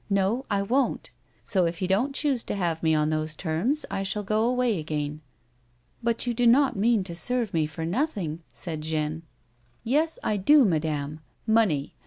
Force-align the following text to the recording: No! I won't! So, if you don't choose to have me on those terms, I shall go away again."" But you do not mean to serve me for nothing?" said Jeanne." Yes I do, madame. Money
No! 0.09 0.47
I 0.49 0.63
won't! 0.63 1.11
So, 1.43 1.67
if 1.67 1.79
you 1.79 1.87
don't 1.87 2.15
choose 2.15 2.43
to 2.45 2.55
have 2.55 2.81
me 2.81 2.95
on 2.95 3.11
those 3.11 3.35
terms, 3.35 3.85
I 3.91 4.01
shall 4.01 4.23
go 4.23 4.45
away 4.45 4.79
again."" 4.79 5.21
But 6.03 6.25
you 6.25 6.33
do 6.33 6.47
not 6.47 6.75
mean 6.75 7.03
to 7.03 7.13
serve 7.13 7.53
me 7.53 7.67
for 7.67 7.85
nothing?" 7.85 8.41
said 8.51 8.81
Jeanne." 8.81 9.21
Yes 9.83 10.17
I 10.23 10.37
do, 10.37 10.65
madame. 10.65 11.19
Money 11.45 11.93